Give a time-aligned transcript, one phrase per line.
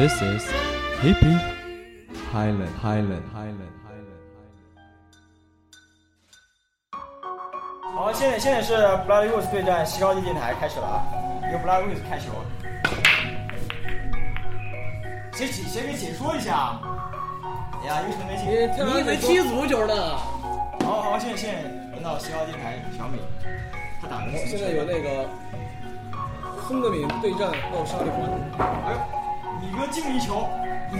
[0.00, 0.42] This is
[1.02, 1.38] Hippie
[2.32, 4.16] Highland Highland Highland Highland.
[7.94, 8.72] 好，现在现在是
[9.06, 11.04] Blood Rose 对战西高地电台开始了啊，
[11.52, 12.30] 由 Blood Rose 开球。
[15.34, 16.80] 谁解谁给解说一下啊？
[17.82, 18.46] 哎呀，一个陈没进。
[18.86, 20.16] 你以为踢足球呢？
[20.82, 23.18] 好好，现在现在轮到西高电台小米，
[24.00, 25.28] 他打的是现在有那个
[26.66, 28.30] 孙德敏对战奥沙利环，
[28.86, 29.19] 哎
[29.50, 30.48] 呦，米哥进一球，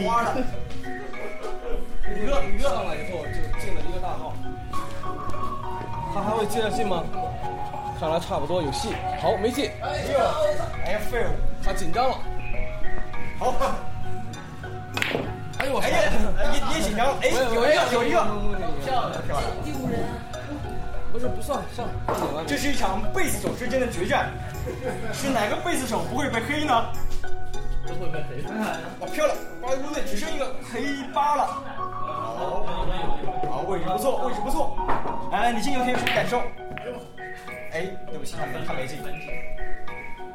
[0.05, 0.37] 花了。
[2.12, 4.34] 米哥，米哥上来以后就进了一个大号，
[6.12, 7.05] 他还会接着进吗？
[8.01, 8.95] 看来差不多有戏。
[9.21, 10.19] 好，没进，哎呦，
[10.87, 11.31] 哎呀废物，
[11.62, 12.17] 他紧张了。
[13.39, 13.55] 好，
[15.59, 16.11] 哎呦我哎呀，
[16.53, 18.25] 也也紧张，哎，有一个有一个，
[18.84, 19.51] 漂亮漂亮。
[19.62, 20.01] 第五人
[21.12, 21.87] 不是不算上，
[22.47, 24.31] 这是一场贝斯手之间的决战，
[25.12, 26.87] 是哪个贝斯手不会被黑呢？
[28.01, 28.43] 不会被黑。
[28.98, 29.37] 哇，漂亮！
[29.61, 31.47] 巴黎队只剩一个黑八了。
[31.47, 32.65] 好，
[33.51, 34.75] 好，位置不错，位置不错。
[35.31, 36.39] 哎，你进游戏有什么感受？
[37.73, 38.99] 哎，对不起，他没他没进。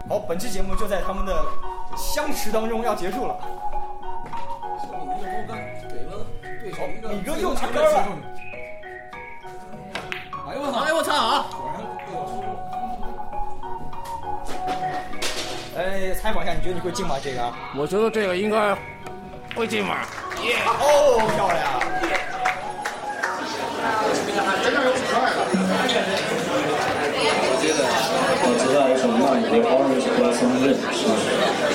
[0.08, 1.44] 好，本期节目就在他们的
[1.98, 3.36] 相持当中要结束了。
[4.80, 5.58] 小米一个高杆
[5.90, 6.24] 给了
[6.62, 8.08] 对手一个米哥又拿杆了。
[10.48, 10.80] 哎呦我操！
[10.82, 11.46] 哎呦我操
[16.26, 17.18] 采访一下，你觉得你会进吗？
[17.24, 17.54] 这个？
[17.78, 18.76] 我觉得这个应该
[19.56, 20.08] 会进吧。
[20.42, 20.56] 耶！
[20.66, 21.62] 哦，漂亮！
[28.42, 31.06] 我知道一首《让你的 Orange Blossom Red》是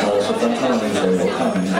[0.03, 1.79] 呃是翻唱的一首流畅民歌。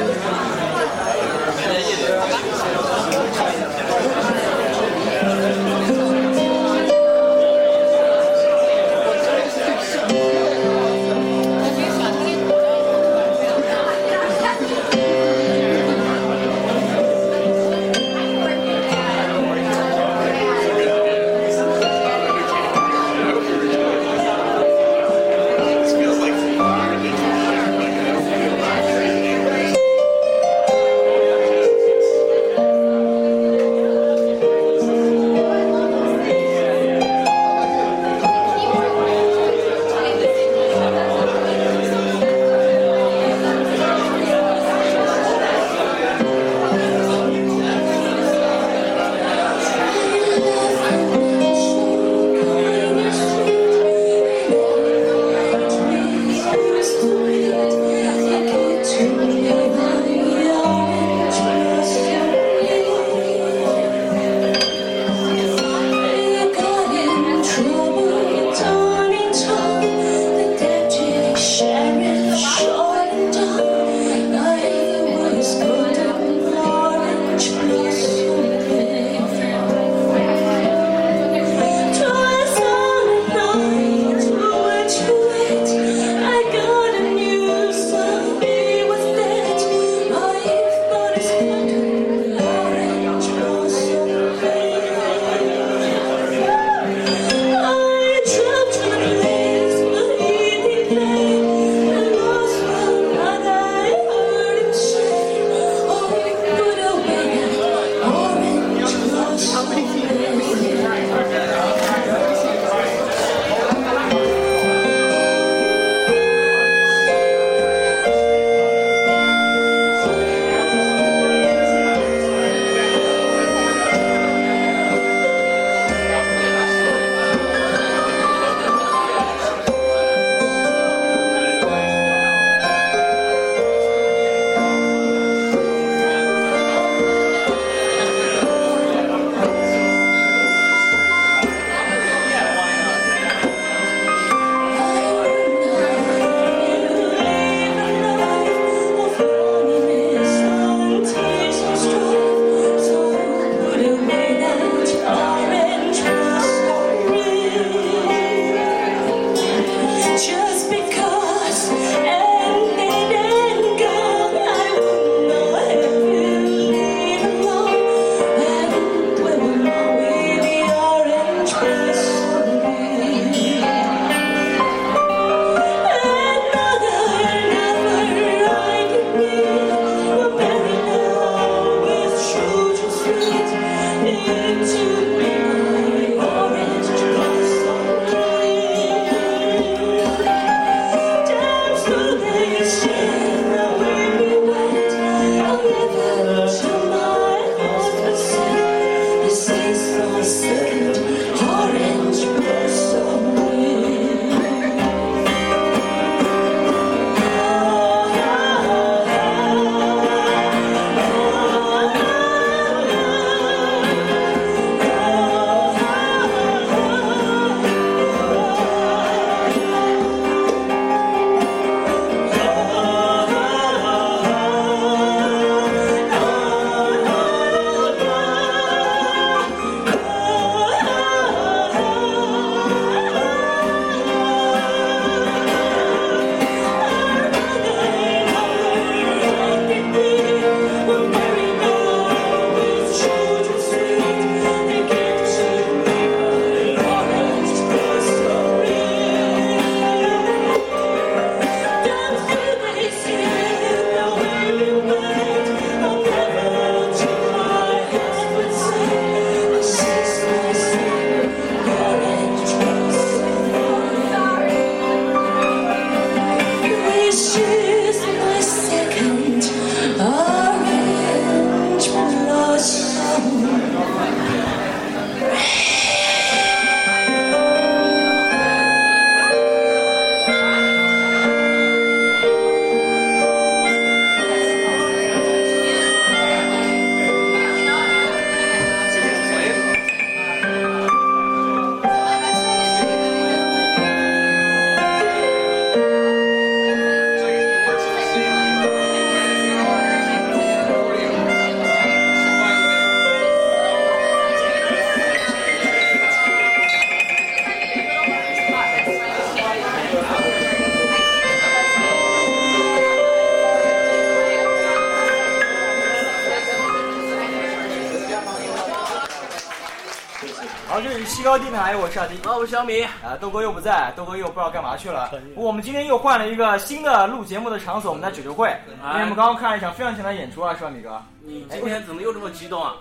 [321.71, 322.19] 西高地台，我是阿迪。
[322.25, 322.83] 好，我是小米。
[322.83, 325.11] 啊，豆哥又不在，豆哥又不知道干嘛去了。
[325.37, 328.49] 我们今天又换了一个新的录节目的场所，我们在九九会。
[328.67, 331.01] 因为我们刚刚看了一场非常强的演出啊，是吧，米哥？
[331.23, 332.75] 你今天怎么又这么激动啊？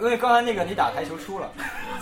[0.00, 1.48] 因为刚才那个你打台球输了，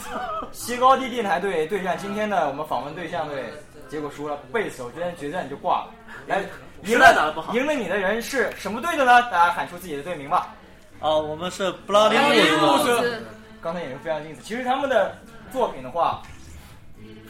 [0.53, 3.53] 西高地电台队对战今天的我们访问对象队，
[3.91, 5.89] 结果输了，贝斯手居然决战就挂了。
[6.27, 6.43] 来，
[6.85, 9.21] 赢了赢了你的人是什么队的呢？
[9.25, 10.55] 大家喊出自己的队名吧。
[11.01, 12.97] 啊，我们是布拉迪故故事。
[13.03, 13.23] 事，
[13.61, 14.41] 刚才演出非常精彩。
[14.43, 15.15] 其实他们的
[15.51, 16.23] 作品的话，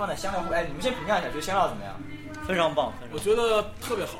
[0.00, 1.95] 放在香料会，哎，你们先评价一下，觉得香料怎么样？
[2.49, 4.12] 非常棒，我觉得特别好，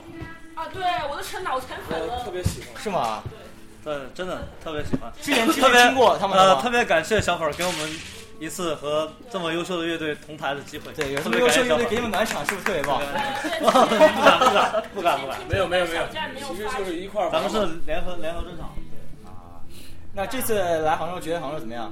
[0.54, 2.30] 啊，对，我都成脑残粉呃，了特。
[2.30, 2.82] 别喜欢。
[2.82, 3.22] 是吗？
[3.82, 5.10] 对，真的特别喜欢。
[5.22, 7.90] 之前之特别前听过他们呃，特别感谢小粉儿给我们
[8.38, 10.92] 一次和这么优秀的乐队同台的机会。
[10.92, 11.88] 对，有特这么优秀乐队别感谢小粉儿。
[11.88, 13.00] 给你们暖场，是不是特别棒？
[13.58, 16.02] 不敢不敢不敢不敢不敢，没有没有没有
[16.34, 17.50] 没有其实就是一块儿咱们。
[17.50, 18.66] 是联合联合专场。
[19.25, 19.64] 啊
[20.12, 21.90] 那这次来杭州，觉得杭州怎么样？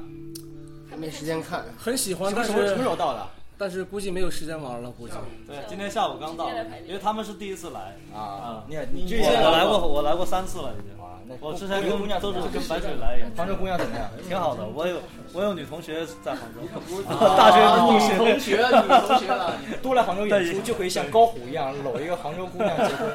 [0.90, 3.26] 还没时间看，很喜欢，但什么什么什么时候到的？
[3.58, 5.14] 但是估计没有时间玩了，估计。
[5.46, 6.48] 对，今天下午刚到，
[6.86, 7.96] 因为他们是第一次来。
[8.16, 10.96] 啊，你你之我前我来过，我来过三次了已经。
[11.02, 14.08] 啊，那我之前跟姑娘都是跟白水来，来演，杭州姑娘怎么样？
[14.28, 14.64] 挺好的。
[14.66, 14.98] 我有
[15.32, 16.60] 我有女同学在杭州，
[17.10, 23.10] 啊 大学同女同学，女同学了， 多来杭州演出就可以像高虎一样搂一个杭州姑娘结婚，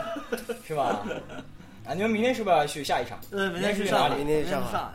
[0.67, 0.99] 是吧？
[1.85, 3.17] 啊，你们明天是不是要去下一场？
[3.31, 3.85] 呃，明天去哪里？
[3.85, 4.89] 去上海，明天上海。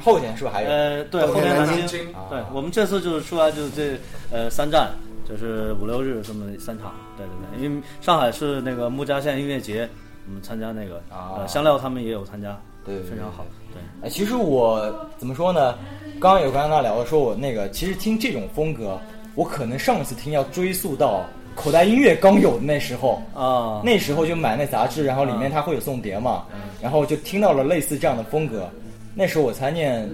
[0.00, 0.68] 后天是不是还有？
[0.70, 3.98] 呃，对，后后天天南南京啊对，我们这次就是出来就是这
[4.30, 4.90] 呃三站，
[5.28, 6.92] 就是五六日这么三场。
[7.16, 9.88] 对对对，因为上海是那个木家县音乐节，
[10.26, 13.44] 我们参加那个啊呃香料他们也有参加，对非常好。
[13.72, 15.74] 对，哎，其实我怎么说呢？
[16.20, 18.98] 刚刚有跟安娜聊的，说我那个其实听这种风格，
[19.34, 23.22] 我可能上次听要追溯到口袋音乐刚有的那时候。
[23.34, 26.44] 啊，那时候就买那杂志，然后里面它会有送碟嘛，
[26.82, 28.68] 然后就听到了类似这样的风格。
[29.14, 30.08] 那时候我才念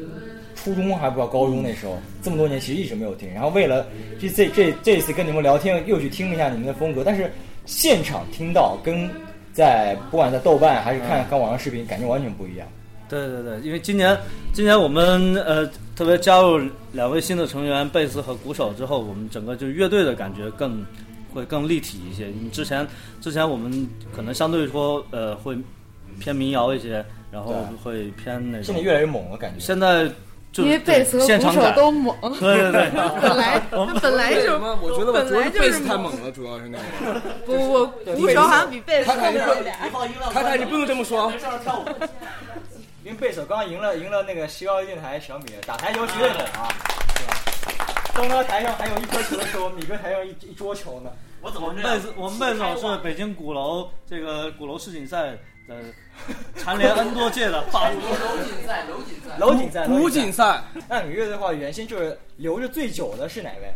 [0.54, 3.32] 初中还不知道高中，那时候这么多年其实一直没有听。
[3.32, 3.86] 然后为了
[4.18, 7.30] 这这这这次跟你们聊天，又去听了一下你们的风格，但是
[7.64, 9.08] 现场听到跟
[9.52, 12.66] 在不管在豆瓣还是看看网上视频，感觉完全不一样。
[13.08, 14.18] 对对对，因为今年
[14.52, 16.60] 今年我们呃特别加入
[16.92, 20.84] 两位新的成员贝斯和鼓手之后，我们整个就乐队的感觉更
[21.32, 22.26] 会更立体一些。
[22.32, 22.84] 因为之前
[23.20, 25.56] 之前我们可能相对说呃会
[26.18, 27.04] 偏民谣一些，
[27.36, 27.52] 然后
[27.84, 28.80] 会偏那种现在。
[28.80, 29.60] 越来越猛了，感觉。
[29.60, 30.10] 现在
[30.52, 32.90] 就因为贝斯和鼓手都猛， 对对对，
[33.20, 33.60] 本来
[34.00, 34.54] 本来就？
[34.80, 37.20] 我觉得我本觉得贝来就是斯太猛了，主要是那个。
[37.44, 40.32] 不不不，鼓手好像比贝斯猛点儿。
[40.32, 41.30] 他他你不能这么说。
[43.04, 46.68] 因为贝斯刚刚赢了赢了那个西高电台小米，打台球绝对猛啊，
[47.18, 47.36] 是吧？
[48.14, 51.10] 东哥台上还有一颗球的时候，米哥台上一一桌球呢。
[51.42, 51.72] 我怎么？
[51.74, 55.74] 贝斯我们贝斯手是北京鼓楼这个鼓楼世锦赛的
[56.56, 57.98] 蝉联 N 多届的霸主。
[59.38, 63.74] 楼锦赛，古锦赛，那你们乐队的话，原先就是留着最久的是哪位？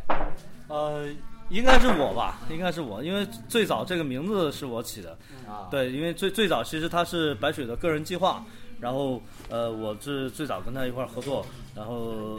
[0.68, 1.06] 呃，
[1.50, 5.10] 应该是我吧，应该是我，因为最早这个名字是我起的。
[5.46, 8.42] 啊，对，因为最最早其实他是白水的个人计划，
[8.80, 9.20] 然后
[9.50, 11.44] 呃，我是最早跟他一块儿合作，
[11.74, 11.94] 然后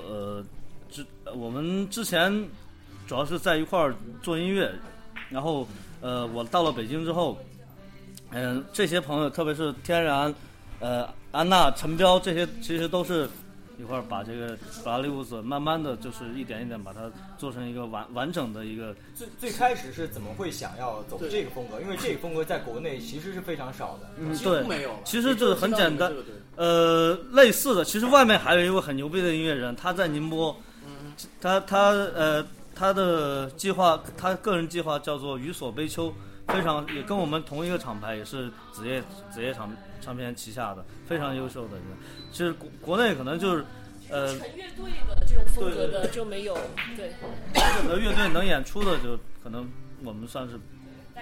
[0.09, 0.43] 呃，
[0.89, 1.05] 之
[1.35, 2.31] 我们之前
[3.05, 3.93] 主要是在一块儿
[4.23, 4.71] 做音乐，
[5.29, 5.67] 然后
[6.01, 7.37] 呃，我到了北京之后，
[8.31, 10.33] 嗯、这些朋友，特别是天然，
[10.79, 13.29] 呃，安娜、陈彪这些，其实都是
[13.77, 21.81] 一块儿把这个法拉利乌斯慢慢的就是一点一点把它做成一个完完整的一个最最开始是怎么会想要走这个风格？
[21.81, 24.09] 因为这个风格在国内其实是非常少的。
[24.17, 24.99] 嗯，几乎对，没有了。
[25.03, 26.11] 其实就是很简单
[26.55, 30.55] 呃，类似的，其实外面还有一位很牛逼的音乐人，他在宁波，
[31.41, 32.45] 他他呃
[32.75, 36.13] 他的计划，他个人计划叫做雨所悲秋，
[36.47, 39.71] 非常也跟我们同一个厂牌，也是子夜子夜唱
[40.01, 41.83] 唱片旗下的非常优秀的人。
[42.31, 43.65] 其实国国内可能就是
[44.09, 46.57] 呃纯乐队的这种风格的就没有，
[46.95, 47.13] 对，
[47.53, 49.69] 整个乐队能演出的，就可能
[50.03, 50.59] 我们算是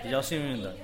[0.03, 0.75] 比较幸运的。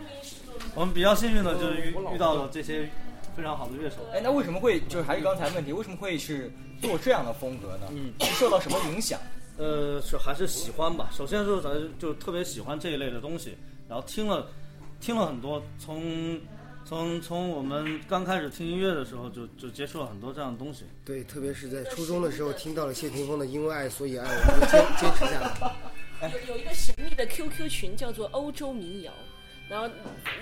[0.73, 2.89] 我们比较幸运的就是遇遇到了这些
[3.35, 3.97] 非常好的乐手。
[4.13, 6.51] 哎，那为什么会就是还是刚才问题，为什么会是
[6.81, 7.87] 做这样的风格呢？
[7.91, 9.19] 嗯，是受到什么影响？
[9.57, 11.09] 呃，是还是喜欢吧。
[11.13, 14.47] 首先是咱就特别喜欢这一类的东西，然后听了
[14.99, 16.39] 听了很多，从
[16.83, 20.85] 从从我们刚开始听音乐的时候就就接触了很多这样的东西。
[21.03, 26.29] 对，特别是在初中的时候听到了谢霆锋的《因为爱所以爱》，我们就坚坚持下来。
[26.29, 29.11] 有有一个神秘的 QQ 群叫做欧洲民谣，
[29.67, 29.89] 然后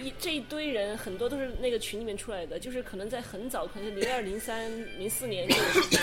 [0.02, 5.56] 一这一堆人很多都是那个群里面出来的，就是可能在很早，可能是零二、 零三、零四年就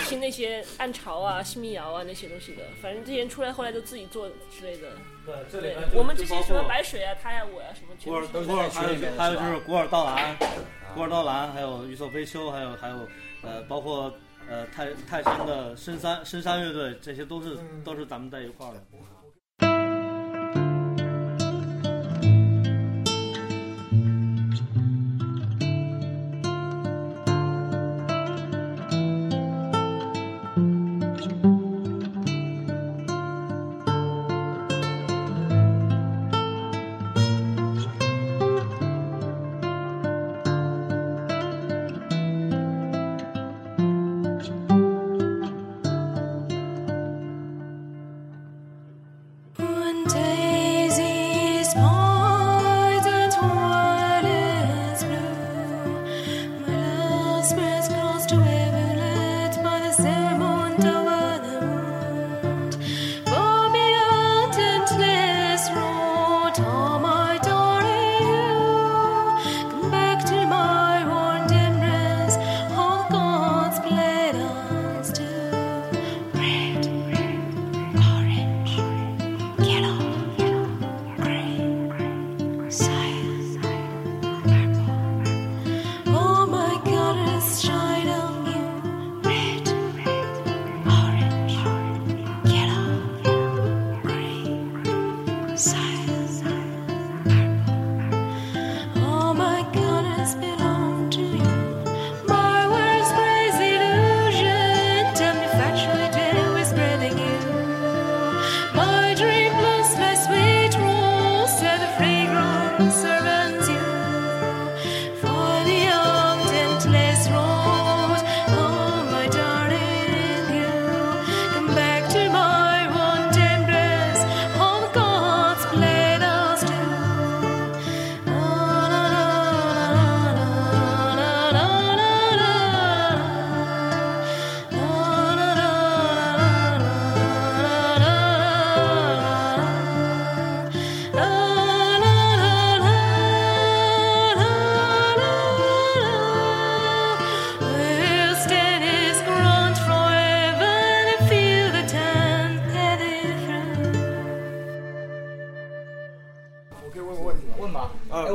[0.09, 4.89] 听那些暗潮啊、新民谣啊那些东西的，反正这些人出来后来都自己做之类的。
[5.23, 10.35] 对，这对，我们这些什么白水啊、他呀、我呀什么，全古尔部古尔还有就是古尔道兰，
[10.95, 13.07] 古尔道兰，还有玉色飞秋，还有还有
[13.43, 14.11] 呃，包括
[14.49, 18.83] 呃泰泰山的深山深山乐队，这些都是嗯都是咱们在一块儿的。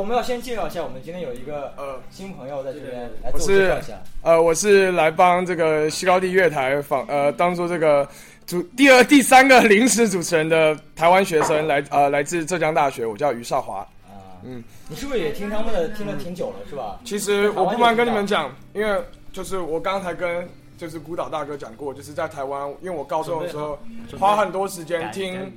[0.07, 4.03] 们要先介绍一下，我们今天有一个呃新朋友在这边来我自我介是绍一下。
[4.23, 8.09] 呃，我是来帮这个西高地乐台访呃，当做这个
[8.47, 13.79] 主第二第三个临时主持人的台湾学生来呃来自浙江大学，我叫于少华。
[14.05, 17.01] 啊，嗯，你是不是也听他们的听了挺久了，是吧？
[17.05, 20.49] 其实我不瞒跟你们讲，因为就是我刚才跟
[20.79, 23.79] 就是孤岛大哥讲过，就是在台湾，因为我高中的时候
[24.19, 25.53] 花很多时间听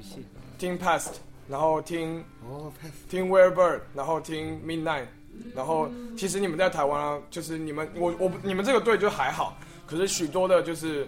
[0.57, 1.09] 听 Past，
[1.49, 2.71] 然后听哦，
[3.09, 5.07] 听 Where Bird，然后听 Midnight，
[5.55, 11.07] 然后其实你们在台湾啊，就是你们我我你们这个队就还好，可是许多的就是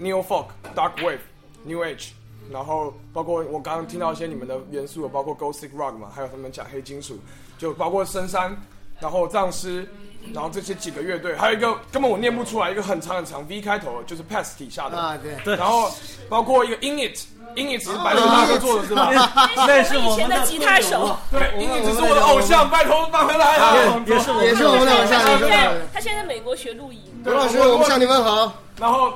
[0.00, 0.46] Neo Folk、
[0.76, 1.18] Dark Wave、
[1.64, 2.10] New Age，
[2.52, 7.18] 然后包括我刚刚听到一些你们的元素，包括 Gothic Rock 嘛，还有他们讲黑金属，
[7.58, 8.56] 就包括深山，
[9.00, 9.88] 然后藏尸，
[10.34, 15.90] 然后这些几个乐队，还有一个根本我念不出来，一个很长很长 V 开头，就是 Pass 底下的啊对对，然后
[16.28, 17.20] 包括一个 Init。
[17.56, 19.10] Init 是白手大哥做的是吧？
[19.56, 23.74] 那是我们以前的吉他手对，Init 是我的偶像，拜托放回来啊！
[24.06, 27.00] 也是我也是我们的偶像他现在他现在在美国学录音。
[27.24, 28.52] 刘老师，我们向你问好。
[28.78, 29.14] 然后，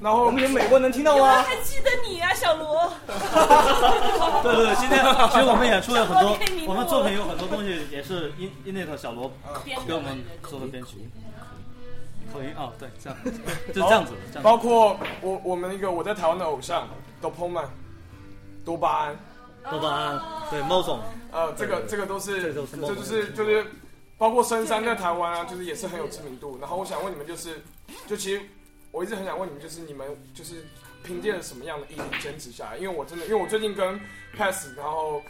[0.00, 2.92] 然后我们美国能听到有人还记得你啊，小罗。
[4.42, 9.32] 对对对，今天 其实我们演出有很多我们作品有很多东西也是 In Init 小罗
[9.64, 11.08] 编的给我们做的编曲。
[12.32, 13.18] 口音哦，对，这样。
[13.72, 14.40] 就这样子，这样子。
[14.42, 16.86] 包括我我们一个我在台湾的偶像
[17.20, 17.70] d o p o m a n
[18.64, 19.16] 多巴胺，
[19.70, 21.00] 多巴胺，对，猫总，
[21.30, 23.64] 呃，这个这个都是，这就是就是
[24.18, 26.58] 包括深山在台湾啊，就是也是很有知名度。
[26.60, 27.62] 然后我想问你们，就是
[28.08, 28.42] 就其实
[28.96, 30.64] 我一直很想问你们，就是你们就是
[31.04, 32.78] 凭借着什么样的毅力坚持下来？
[32.78, 34.00] 因为我真的，因为我最近跟
[34.34, 35.20] Pass，然后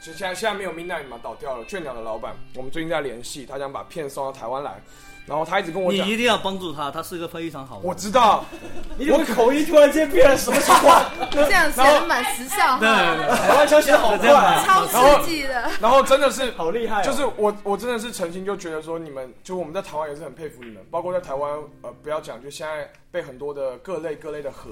[0.00, 4.80] 就现在现在没有 Midnight 嘛，倒掉了，倦鸟的老板，我们最近在联系，他想把片送到台湾来，
[5.28, 7.88] 然后他一直跟我讲，你一定要帮助他，他是一个非常好的人。
[7.88, 8.44] 我知道，
[8.96, 10.36] 你怎么口音突然间变了？
[10.36, 11.04] 什么情况？
[11.30, 15.70] 这样显得蛮时尚对哈，对对台湾消息好快啊超然后刺激的。
[15.80, 21.50] 然后真的是好厉害哦就是我我真的是诚心就觉得说你们，就我们在台湾也是很佩服你们，包括在台湾
[21.82, 24.70] 呃不要讲，就现在被很多的各类各类的河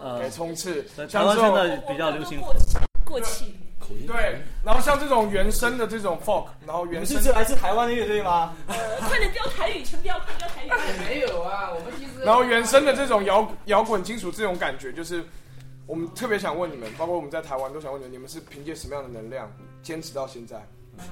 [0.00, 2.40] 呃给冲刺，对像这种台湾现在比较流行
[3.12, 3.54] 过气。
[4.06, 8.54] 对，然后像这种原声的这种 folk，然后原声们是来自台湾的乐队吗？
[8.66, 10.70] 呃快点标台语，全标快标台语。
[11.04, 15.22] 没有啊，我们其实然后原声的这种摇摇滚金属这种感觉，就是
[15.86, 19.50] 我们特别想问你们，包括我们在台湾都想问你们，你们是凭借什么样的能量
[19.82, 20.64] 坚持到现在？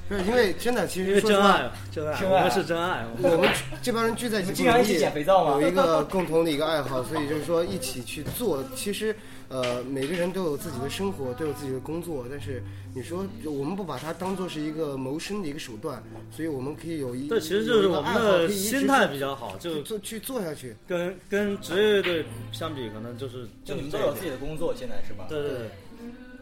[0.09, 3.05] 不是因为真的，其因为实说实话真爱，真爱，我们是真爱。
[3.23, 3.49] 我们
[3.83, 8.63] 这帮人聚在一起，你们经常一起捡肥皂吗有一个共同的一个爱好，所以就是说一起去做。
[8.75, 9.15] 其实，
[9.49, 12.63] 呃，每个人都有自己的生活，都有自己的工作，但是
[12.95, 20.77] 你说我们不把它当做是一个谋生的一个手段，所以我们可以有一对，其实就是我们的心态比较好，就做去做下去。
[20.87, 25.27] 跟跟职业乐队相比，可能就是就你们都有自己的工作，现在是吧？
[25.29, 25.71] 对对对。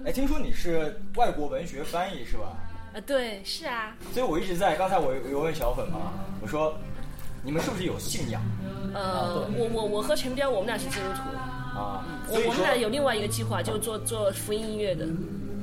[0.05, 2.57] 哎，听说你是外国文学翻译是吧？
[2.98, 3.94] 啊，对，是啊。
[4.12, 6.76] 所以我一直在，刚才我有有问小粉嘛，我说
[7.44, 8.42] 你们是不是有信仰？
[8.92, 11.78] 呃，我我我和陈彪，我们俩是基督徒。
[11.78, 15.06] 啊，我我们俩有另外一个计划，就是做做福音音乐的。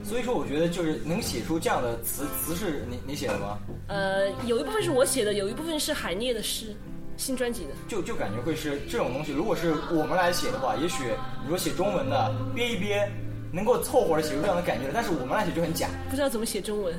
[0.01, 3.57] 所以说，我觉得就是能写出这样的词，词是你你写的吗？
[3.87, 6.73] 呃，有一部分是我写的，有一部分是海涅的诗，
[7.17, 7.71] 新专辑的。
[7.87, 11.03] 就就感觉会是这种东西，如果是我们来写的话，也许
[11.43, 13.11] 你说写中文的憋一憋，
[13.55, 15.87] 能够凑合着写出这样的感觉，但是我们来写就很假。
[16.09, 16.93] 不知道怎么写中文。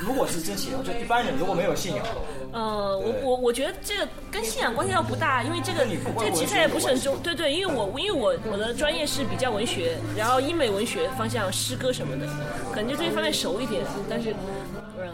[0.00, 2.04] 如果是真写的，就一般人如果没有信仰，
[2.52, 5.86] 呃，我对我我觉得这个跟信仰关系倒不大，因为这个
[6.18, 12.26] 这个题材也不是很重，对对，因为我因为我我的专业是比较文学，然后英美文学方向诗歌什么的，
[12.74, 14.34] 可能就这一方面熟一点，但是，
[14.98, 15.08] 呃，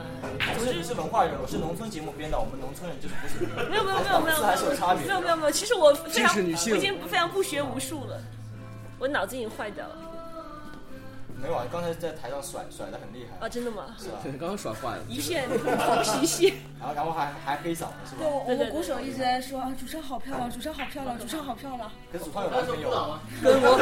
[0.59, 3.46] 不是你是文化人，我是农村节目编导，我们农村人就是不是。
[3.70, 5.07] 没有没有没有没有还是有差别。
[5.07, 8.18] 没有没有没有，其实我非常我已经非常不学无术了，
[8.98, 9.96] 我脑子已经坏掉了
[11.40, 13.46] 没有啊，刚才在台上甩甩的很厉害。
[13.46, 13.85] 啊，真的吗？
[13.98, 14.18] 是吧？
[14.38, 15.03] 刚刚甩坏了。
[15.09, 16.55] 一片红旗线。
[16.79, 18.20] 然后然后还还黑嗓子是吧？
[18.20, 21.90] 对，我我们鼓手一直在说啊，主唱好漂亮，主唱好漂亮，主唱好漂亮。
[22.12, 23.20] 可是主唱有男朋友吗？
[23.42, 23.79] 跟我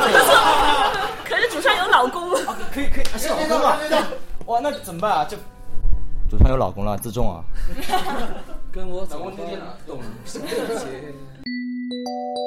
[1.25, 2.57] 可是主唱有老公 了。
[2.73, 3.79] 可以可以，是老公啊！
[4.47, 5.25] 哇，那怎么办啊？
[5.25, 5.37] 就
[6.31, 7.44] 主唱有老公了，自重啊！
[8.71, 10.47] 跟我走天懂世界。
[11.90, 12.38] The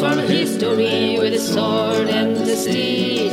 [0.00, 3.32] comes history with a sword and a steed.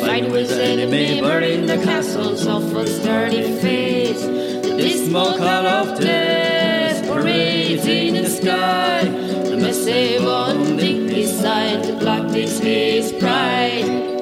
[0.00, 4.16] Fight with enemy, burning the castles of a sturdy fate.
[4.16, 9.04] The dismal cloud of death parades in the sky.
[9.04, 14.19] The massive on victory side, to black is his pride.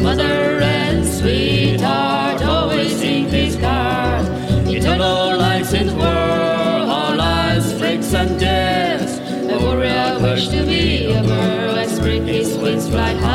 [0.00, 4.28] mother and sweetheart always sing these cards.
[4.68, 9.18] Eternal life's in world, all lives, breaks and deaths.
[9.50, 13.29] Every I wish to be a bird, I spring these winds fly high.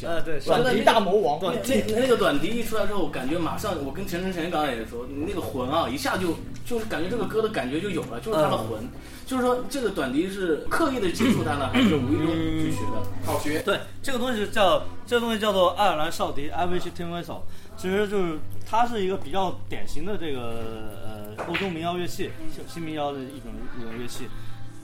[0.00, 8.86] 短笛那个东西啊对短短笛大魔王短那那个短笛一出来之后，我感觉马上，我跟陈晨晨刚才也说，你那个魂啊，一下就就是感觉这个歌的感觉就有了，就是它的魂。
[9.26, 13.02] 就是说，这个短笛是刻意的接触它呢，还是无意中去学的？
[13.24, 13.62] 好学。
[13.62, 17.40] 对，这个东西叫这个东西叫做爱尔兰哨笛 （Irish Tin Whistle），
[17.74, 20.60] 其实就是它是一个比较典型的这个
[21.02, 22.30] 呃欧洲民谣乐器，
[22.68, 24.26] 新民谣的一种一种乐器。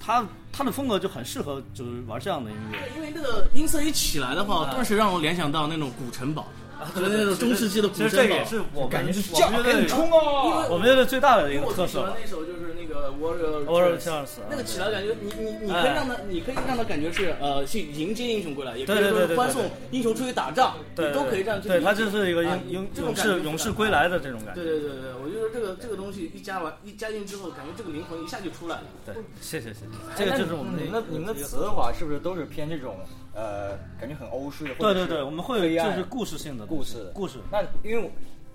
[0.00, 2.78] 他他的风格就很适合就是玩这样的音乐。
[2.96, 8.10] 因为那个音色一起来的话，啊顿时让我联想到那种古城堡，对就是那种中世纪的古其实。
[8.10, 12.12] 这个也是我们感觉是我们乐队哦我们乐队最大的一个特色我最喜欢。
[12.20, 21.88] 那首就是那个 Warrior Warrior Tears Tears，那个起来感觉你你你哎可以让他，你可以让他感觉是呃去迎接英雄归来，也可以对对对对对说是欢送英雄出去打仗，对你都可以这样去对理解。
[21.88, 24.62] 它就是一个啊英英勇士勇士归来的这种感觉。
[24.62, 28.84] 对对对对，我觉得这个这个东西一加完一加进之后，感觉这个灵魂一下就出来了。
[29.04, 32.96] 对，谢谢谢谢，哎这个就是我们的你们的你们的词的话，是不是都是偏这种
[33.34, 34.74] 呃，感觉很欧式的？
[34.78, 37.38] 或者对对对，我们会有黑暗就是故事性的故事故事。
[37.50, 38.09] 那因为我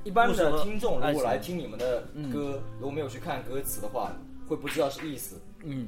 [0.06, 4.14] 一般的听众如果来听你们的嗯歌，如果没有去看歌词的话，
[4.48, 5.36] 会不知道是意思。
[5.66, 5.86] 嗯，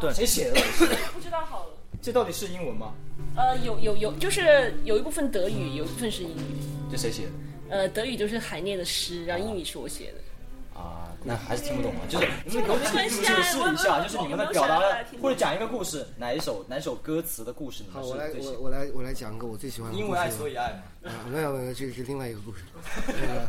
[0.00, 0.60] 对，谁写的？
[1.14, 1.74] 不知道好了。
[2.00, 2.94] 这到底是英文吗？
[3.36, 6.56] 呃，有有有，就是有一部分德语，有一部分是英语。
[6.90, 7.30] 这谁写的？
[7.68, 10.18] 呃，德语就是海涅的诗，然后英语是我写的。
[11.22, 12.02] 啊，那还是听不懂啊。
[12.08, 14.80] 就是你们给我没关系啊解释一下，就是你们的表达
[15.20, 20.04] 或者讲一个故事，哪一首哪一首歌词的故事你好，我来是最喜欢我我来我来讲一个我最喜欢的故事。
[20.04, 21.10] 因为爱所以爱嘛。
[21.10, 22.62] 啊，没有没有，这个是另外一个故事。
[23.06, 23.46] 那 个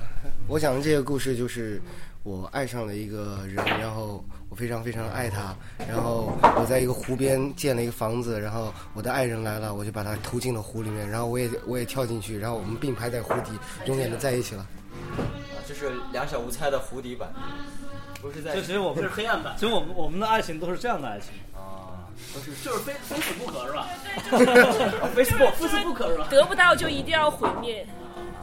[0.47, 1.81] 我讲的这个故事就是
[2.23, 5.55] 我爱上了一个人，然后我非常非常爱他，
[5.87, 13.51] 然后我在一个湖边建了一个房子，然后我的爱人来了，我就把他投进了湖里面，然后我也我也跳进去，然后我们并排在湖底，
[13.85, 14.65] 永远的在一起了。
[15.63, 17.31] 啊，这是两小无猜的湖底版，
[18.21, 18.53] 不是在。
[18.53, 23.87] 就其实我们这是黑暗版其实我们我们的爱情都是这样的爱情啊，都是就是非非死不可是吧
[25.15, 26.27] ？Facebook 非死不可是吧？
[26.29, 27.87] 得不到就一定要毁灭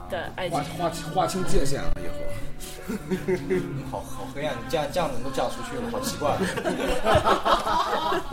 [0.09, 0.89] 的爱情划。
[0.89, 2.15] 划划清界限了以后。
[3.91, 6.37] 好好黑暗，这样这样能够嫁出去了，好奇怪。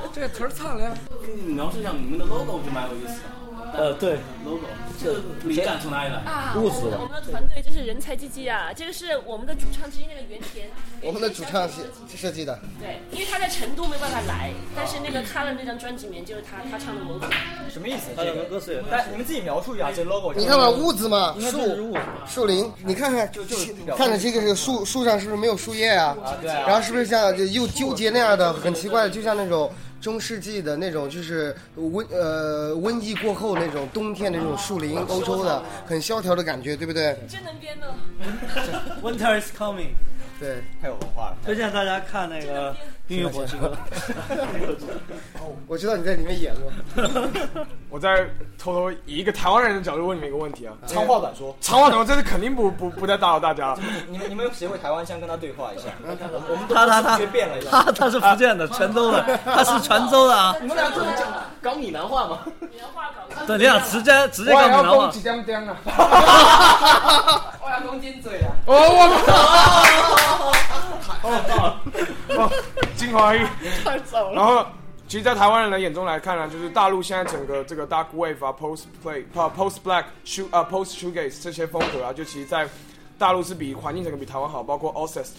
[0.11, 0.97] 这个词儿灿烂。
[1.21, 3.29] 给你描述一下你们的 logo 就蛮有意思的。
[3.75, 4.65] 呃，对，logo
[5.01, 6.19] 这个灵感从哪里来？
[6.19, 8.73] 啊，物质的我们的团队真是人才济济啊！
[8.75, 10.67] 这个是我们的主唱之一那个袁田，
[11.01, 17.25] 我们的主唱是设计的，对，因为他在成都没办法来，但是那个 Color 那张专辑里面就是他他唱的 logo。
[17.71, 18.07] 什么意思？
[18.15, 20.33] 它这个的歌词也但你们自己描述一下这 logo。
[20.33, 23.55] 你看嘛，屋子嘛，树树林，你看看，就就
[23.95, 26.17] 看着这个是树树上是不是没有树叶啊？
[26.23, 37.17] 啊对啊然后是不是像就又纠结那样的，很奇怪的，就像那种中世纪的那种，就是瘟呃瘟疫过后那种冬天的那种树林，欧洲的很萧条的感觉，对不对？
[37.27, 37.87] 真能编呢。
[39.01, 39.89] Winter is coming，
[40.39, 41.37] 对，太有文化了。
[41.43, 42.73] 推荐大家看那个
[43.07, 43.73] 《冰与火之歌》。
[45.67, 46.71] 我知道你在里面演过。
[47.89, 48.25] 我在
[48.57, 53.79] 偷偷以一个台湾人的角度问你们一个问题啊，长话短说，长话短说，这是肯定不不不再打扰大家了。
[54.09, 55.85] 你们你们有谁会台湾腔跟他对话一下？
[56.03, 57.69] 我们他他他学变了一下。
[57.71, 60.53] 他他是福建的，泉州的，他是泉州的啊。
[60.61, 61.27] 你们俩怎么讲
[61.61, 62.39] 搞闽南话吗？
[63.45, 64.97] 对，你俩直接直接我讲闽南话！
[68.65, 68.75] 哦，
[72.97, 73.39] 精华一
[73.83, 74.65] 太早 然后，
[75.07, 82.67] 其实，在台湾人的眼中来看呢，就是大陆现在整个这个 dark wave 啊、post play 啊、post black shoe 啊、post shoegaze 这些风格啊，就其实在
[83.17, 85.33] 大陆是比环境整个比台湾好，包括 Alcest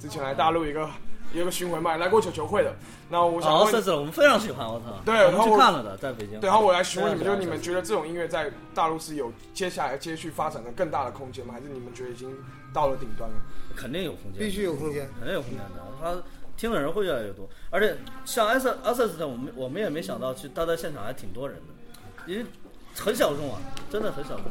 [0.00, 0.88] 之前来大陆一个
[1.32, 2.74] 有一个巡回嘛，来过球球会的。
[3.08, 4.86] 那我想哦，问，甚至我们非常喜欢我操。
[5.04, 6.40] 对，我们然后去看了的，在北京。
[6.40, 11.54] 对，然后我来询问你们，就是你们觉得这种音乐在大陆是有接下来接续发展的更大的空间吗？
[11.54, 12.28] 还是你们觉得已经
[12.72, 13.36] 到了顶端了？
[13.76, 15.82] 肯定有空间，必须有空间，肯定有空间的。
[16.02, 16.14] 他
[16.62, 22.46] 听的人会越来越多，而且像 S S 的，我们我们也没想到，其实他在现场还挺多人的，因为
[22.94, 23.58] 很小众啊，
[23.90, 24.44] 真的很小众，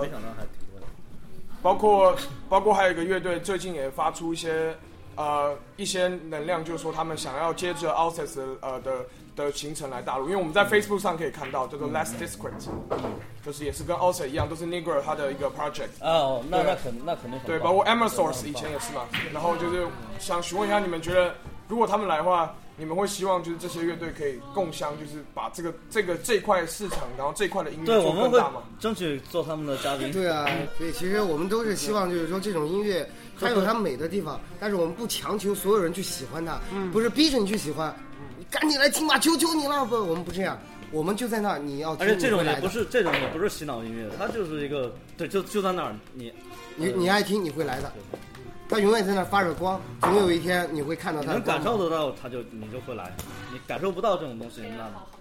[0.00, 0.88] 没想到还挺多人。
[1.60, 2.16] 包括
[2.48, 4.74] 包括还有一个乐队最近也发出一些
[5.16, 9.04] 呃一些能量，就是说他们想要接着 Outset 的呃的
[9.36, 12.52] 的行程来大陆，因为我们在 Facebook 上可以看到叫做 Less Discret，
[13.44, 15.90] 就是也是跟 Outset 一样，都是 Negro 他的一个 project。
[16.00, 19.02] 哦，那那肯那肯定很对，包括 Source 以前也是嘛。
[19.30, 19.86] 然后就是
[20.18, 21.34] 想询问一下，你们觉得
[21.70, 28.62] 如果他们来的话，你们会希望就是这些乐队可以共襄，就是把这个这个这块市场，然后这块的音乐对，我做们会更大嘛？
[28.80, 30.10] 争取做他们的嘉宾。
[30.10, 36.58] 对啊，所以其实我们都是希望，就是说这种音乐它有它美的地方，但是我们不强求所有人去喜欢它，
[36.92, 37.94] 不是逼着你去喜欢，
[38.36, 39.84] 你赶紧来听吧，求求你了！
[39.84, 40.58] 不，我们不这样，
[40.90, 46.32] 我们就在那儿，你要听而且这种也不是这种也不是洗脑音乐，它就是一个对，就就在那儿，你
[46.74, 47.92] 你你爱听你会来的，
[48.70, 51.32] 它永远在那发着光，总有一天你会看到你它。
[51.32, 53.12] 能感受得到，它就你就会来，
[53.52, 54.88] 你感受不到这种东西，那「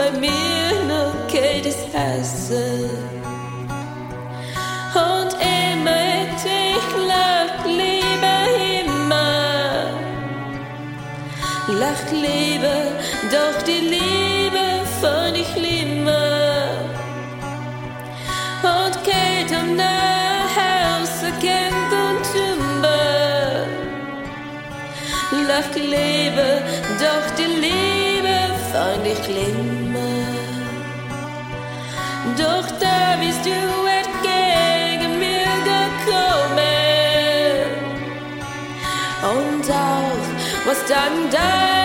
[0.00, 2.88] bei mir nur kaltes Hassen
[4.94, 5.32] und
[5.62, 8.38] immer hätte ich lacht lieber
[8.80, 9.90] immer.
[11.82, 12.74] Lacht Liebe,
[13.34, 14.64] doch die Liebe
[15.00, 16.66] fand ich schlimmer.
[18.74, 22.20] Und Kate um nach Hause kennt und.
[25.48, 26.48] Lacht Liebe,
[27.02, 28.36] doch die Liebe
[28.72, 29.79] fand ich schlimmer.
[40.70, 41.79] Was dann deinem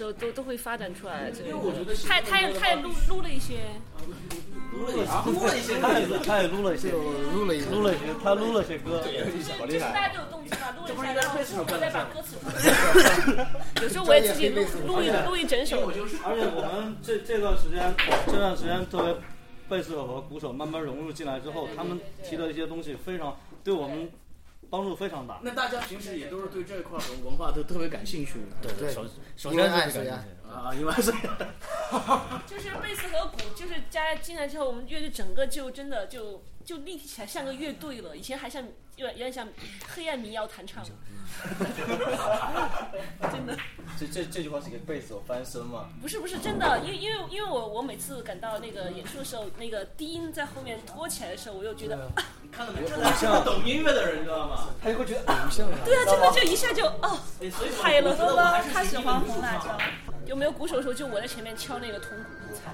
[0.00, 1.50] 时候都都会发展出来这个。
[1.50, 3.60] 因为我觉得他他也他也录录了一些，
[4.72, 9.04] 录了一些，录了一些，他也他也录了一些，录了一录了一些，他录了些歌，
[9.58, 9.92] 好厉害。
[9.92, 12.36] 大家都有动机嘛，录了一下，然后我再把歌词。
[13.82, 15.76] 有时候我也自己录录一录一整首。
[16.24, 17.94] 而且我们这这段时间，
[18.26, 19.14] 这段时间作为
[19.68, 24.10] 贝斯手和鼓手慢慢融入进来之后，他们提的一些东西非常对我们
[24.68, 25.40] 帮助非常大。
[25.42, 28.40] 那大家平时也都是对这块文文化都特别感兴趣。
[28.60, 30.10] 对对首先是感兴趣
[30.52, 31.36] 啊，因为爱谁呀？
[32.46, 38.16] 就是贝斯和鼓，就是加进来之后，我们乐队整个就真的就就立体起来，像个乐队了。
[38.16, 38.62] 以前还像
[38.96, 39.48] 有点有点像
[39.94, 40.84] 黑暗民谣弹唱，
[43.32, 43.56] 真的
[43.98, 45.88] 这这这句话是给贝斯我翻身吗？
[46.00, 52.82] 不是不是真的，因为因为因为我我每次感到那个演出的时候，那个低音在后面拖起来的时候，我又觉得，啊看到没？
[52.82, 54.68] 这是个懂音乐的人，知道吗？
[54.82, 57.18] 他就会觉得偶像对啊，真的就一下就哦
[57.80, 59.78] 嗨了，他喜欢红辣椒。
[60.30, 62.72] 有没有鼓手的时候，就我在前面敲那个铜鼓，很惨。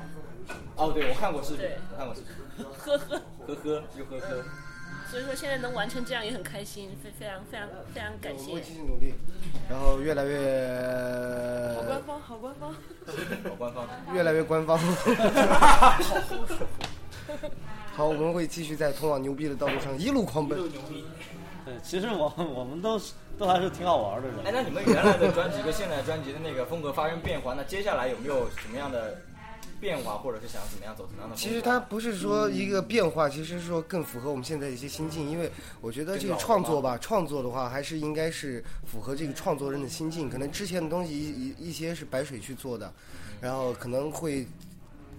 [0.76, 2.28] 哦，对，我看过视频，我看过视频，
[2.84, 3.16] 呵呵。
[3.46, 4.44] 呵呵又呵呵。
[5.10, 8.60] 所以说现在能完成这样也很开心，非非常非常非常感谢我们会。
[8.60, 9.14] 继续努力，
[9.70, 10.36] 然后越来越
[11.76, 12.74] 好官方，好官方。
[12.74, 14.78] 好官方， 越来越官方。
[17.96, 20.58] 好，我们会继续在通往牛逼的道路上一路狂奔。
[21.64, 24.38] 对，其实我我们都是都还是挺好玩的人。
[24.44, 29.18] 哎，那你们原来的专辑跟现在专辑的那个风格发生变化，那接下来有没有什么样的
[29.78, 31.36] 变化，或者是想怎么样走怎么样的？
[31.36, 35.28] 其实它不是说一个变化，其实是说更符合我们现在的一些心境。
[35.28, 40.30] 因为我觉得这个创作吧，创作的话还是应该是符合这个创作人的心境。
[40.30, 42.90] 可能之前的东西一一一些是白水去做的，
[43.40, 44.46] 然后可能会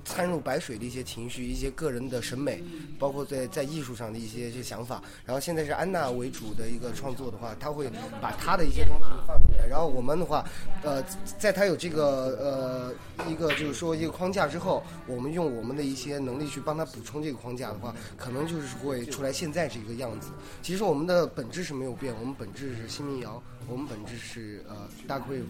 [0.08, 2.64] 掺入白水的一些情绪、一些个人的审美，
[2.98, 5.04] 包括在在艺术上的一些一些想法。
[5.26, 7.90] 然后现在是安娜为主的一个创作的话，他会
[8.22, 9.68] 把他的一些东西放进来。
[9.68, 10.46] 然后我们的话，
[10.82, 11.04] 呃，
[11.38, 20.30] 在他有这个呃一个就是说一个框架之后，我们用我们的一些能力去帮他补充这个框架的话，可能就是会出来现在这个样子。
[20.62, 25.44] 其实我们的本质是没有变，我们本质是新民谣，我们本质是呃 dark wave，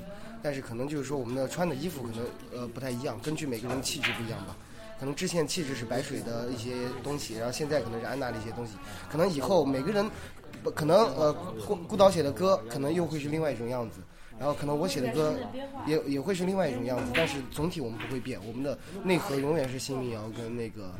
[0.48, 2.26] 但是可能就是说我们的穿的衣服可能
[2.56, 4.56] 呃不太一样，根据每个人的气质不一样吧。
[4.98, 6.72] 可能之前气质是白水的一些
[7.04, 8.72] 东西，然后现在可能是安娜的一些东西，
[9.12, 10.10] 可能以后每个人
[10.74, 11.34] 可能呃
[11.66, 14.00] 孤孤岛写的歌可能又会是另外一种样子。
[14.39, 15.36] 然后可能我写的歌
[15.86, 20.93] 也也会是另外一种样子，但是总体我们不会变，我们的内核永远是新民谣跟那个。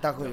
[0.00, 0.28] 大会。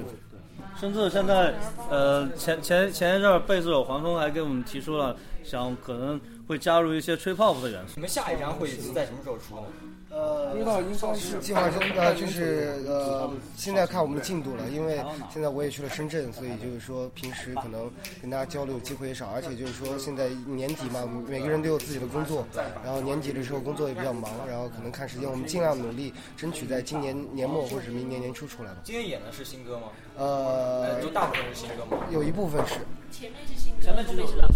[0.76, 1.54] 甚至现在，
[1.88, 7.92] 呃，前前前一阵儿，贝斯手黄蜂还给我们提出了，想可能会加入一些吹 pop 的元素。
[7.96, 9.62] 你们下一张会是在什么时候出呢？
[10.10, 17.90] 呃，不知道应该是计划中呃，就是呃，现在看我们的进度了，因为现在我也去了深圳，所以就是说平时可能
[18.22, 22.46] 跟大家交流机会也少，而且就是说现在年底嘛，每个人都有自己的工作，
[22.82, 28.80] 然后年底的时候工作也比较忙，然后可能看时间，我们尽量努力争取在今年年末或者是明年年初出来吧。
[28.82, 29.88] 今天演的是新歌吗？
[30.16, 32.06] 呃，就大部分是新歌吗？
[32.10, 32.76] 有一部分是，
[33.12, 34.54] 前面是新歌，前面后面是老歌。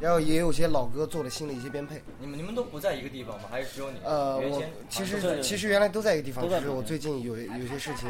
[0.00, 2.02] 然后也有些老歌做了新的一些编配。
[2.18, 3.48] 你们你们都不在一个地方吗？
[3.50, 3.98] 还是只有你？
[4.02, 8.08] 呃，我其实其实原来都在一个地方，只是我最近有有些事情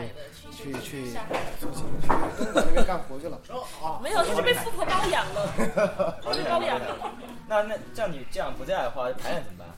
[0.53, 1.13] 去去去
[1.61, 3.41] 东莞那边干活去了。
[4.03, 7.13] 没有，他 是被富婆包养了，被包养了。
[7.49, 9.69] 那那像你这样不在的话，排练怎么办？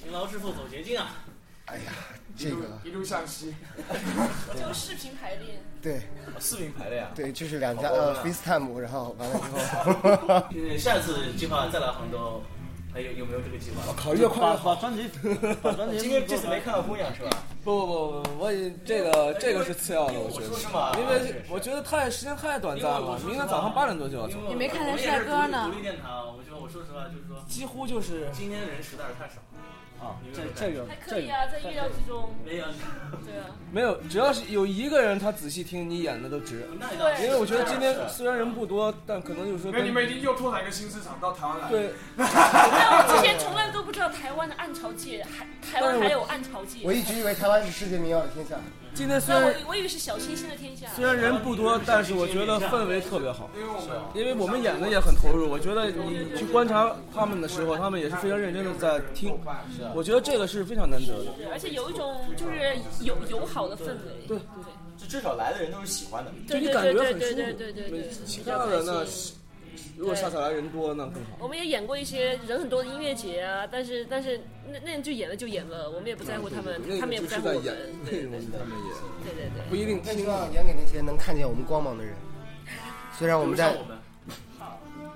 [0.00, 1.24] 勤劳致富走捷径啊！
[1.70, 1.92] 哎呀，
[2.36, 3.54] 这个一路向西，
[4.54, 5.62] 就 视频排练。
[5.82, 6.00] 对，
[6.40, 7.10] 视频排练啊。
[7.14, 9.46] 对，就是两家呃 FaceTime，然后完了之
[9.76, 12.42] 后， 下次计划再来杭州，
[12.92, 13.92] 还有有没有这个计划？
[13.94, 15.08] 考虑的快把专辑，
[15.62, 15.98] 把专辑。
[16.00, 17.30] 今天这次没看到姑娘是吧？
[17.62, 24.38] 不不不不，我也这个这个是次要的，我觉得因为我觉得太时间太短暂了，明天早上八点多就要走。
[24.48, 29.34] 你没看见帅哥呢独立电台啊，我觉得我说实话就是说，几乎就是今天人实在是太少
[30.00, 32.30] 啊，这这个还可以啊，在意料之中。
[32.44, 32.64] 没有，
[33.26, 33.46] 对啊。
[33.70, 36.66] 没有，只要是有一个人他仔细听你演的都值。
[36.78, 41.68] 对因为我觉得今天虽然人不多，但可能就是说你们已经又拓展一个新市场到台湾来。
[41.68, 46.80] 对，没有，我之前从来都不知道台湾的暗潮界，还台湾还有暗潮界。
[46.84, 48.56] 我一直以为台湾是世界民谣的天下。
[48.98, 50.88] 今天虽然我以为是小清新的天下。
[50.96, 53.48] 虽然人不多，但是我觉得氛围特别好，
[54.12, 55.48] 因为我们演的也很投入。
[55.48, 59.32] 我觉得你去观察他们的时候，他们也是非常认真的在听。
[59.94, 61.30] 我觉得这个是非常难得的。
[61.52, 64.26] 而且有一种就是友友好的氛围。
[64.26, 64.72] 对对。
[64.96, 66.32] 就至少来的人都是喜欢的。
[66.48, 68.18] 对对就你感觉对很舒对对对对服。
[68.18, 68.26] 对。
[68.26, 69.06] 其他人呢，
[69.96, 71.30] 如果下次来人多那更好。
[71.40, 77.64] 我们也演过一些人很多的音乐节啊，但是但是那那就演了就演了，我们也不在乎他们，他们也不在乎我们。
[77.64, 77.74] 演，
[78.04, 79.68] 内容他们也对对对。
[79.68, 82.14] 不一定希望演给那些能看见我们光芒的人。
[83.16, 83.76] 虽然我们在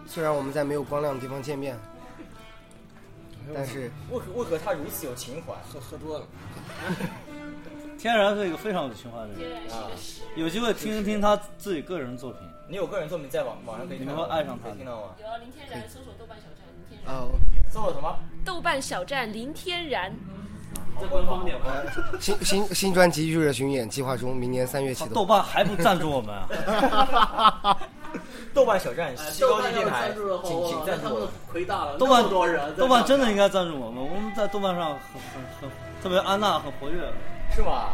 [0.07, 1.79] 虽然我们在没有光亮的地方见面，
[3.55, 5.55] 但是为何为何他如此有情怀？
[5.73, 6.27] 喝喝多了。
[7.99, 9.87] 天然是一个非常有情怀的人啊，
[10.35, 12.41] 有机会听一听他自己个人作品。
[12.73, 15.09] 你有个人作品在网网上可以你们看到吗，会爱上他可以听到吗？
[15.20, 17.14] 有啊林天然，搜索豆瓣小站林天然。
[17.14, 17.29] 哦，
[17.70, 18.18] 搜索什么？
[18.47, 20.11] 豆瓣小站林天然。
[20.99, 21.66] 再官方点吧。
[22.18, 25.12] 新新新专辑预热巡演计划中，明年三月启动。
[25.12, 27.79] 豆瓣还不赞助我们啊？
[28.55, 30.11] 豆瓣小站哎西高豆瓣要地电台，
[30.43, 31.29] 请请赞哇那他们助。
[31.53, 31.99] 亏大了。
[31.99, 35.70] 豆瓣多人，豆瓣真的应该赞助我们，我们在豆瓣上很很很
[36.03, 37.03] 特别安娜很活跃。
[37.55, 37.91] 是吗？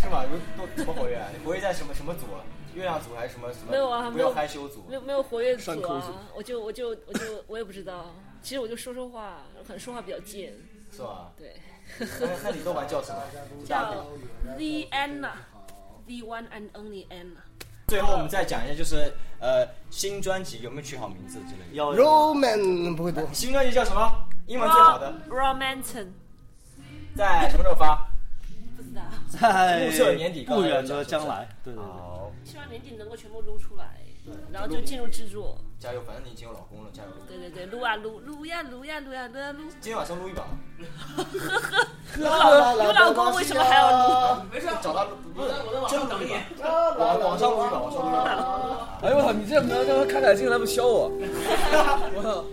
[0.00, 0.22] 是吗？
[0.22, 1.26] 有多怎么活跃啊？
[1.36, 2.38] 你活跃在什么什么组啊？
[2.74, 3.70] 月亮组还是什么什么？
[3.70, 4.84] 没有啊，不要没有害羞组。
[4.88, 6.02] 没有没有活跃组组啊，
[6.34, 10.52] 我就我就我就我也不知道，其实我就说说话，可能说话比较贱。
[10.90, 11.32] 是吧？
[11.36, 11.54] 对。
[11.98, 13.22] 那那你豆瓣叫什么？
[13.66, 14.04] 叫
[14.56, 17.36] The Anna，The One and Only Anna。
[17.88, 21.74] 最后我们再讲一下，就是呃，新专辑有没有取好名字之类的？
[21.74, 23.28] 有 Roman 不会读。
[23.34, 24.10] 新专辑叫什么？
[24.46, 26.08] 英文最好的，Romanton。
[27.16, 28.08] 在什么时候发？
[28.76, 29.02] 不知道。
[29.28, 32.21] 在暮色年底不远的将来，对对对。
[32.44, 34.00] 好，希望年底能够全部撸出来，
[34.50, 35.58] 然后就进入制作。
[35.78, 36.02] 加油！
[36.06, 37.08] 反正你已经有老公了，加油！
[37.26, 39.58] 对对对，撸啊撸，撸呀撸呀撸呀录呀撸。
[39.80, 40.42] 今天晚上撸一把。
[41.16, 41.86] 呵 呵
[42.18, 43.90] 有 老有老公为什么还要
[44.36, 44.42] 撸？
[44.52, 46.32] 没事，找他撸，不是我在网上等你。
[46.98, 48.98] 网网上撸一把，网上录一把。
[49.02, 49.32] 哎呦我操！
[49.32, 51.10] 你这不能让他开凯进来不削我？
[52.14, 52.44] 我操！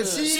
[0.00, 0.33] Este, este, sí,